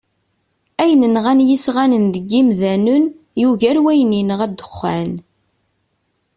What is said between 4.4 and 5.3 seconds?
ddexxan.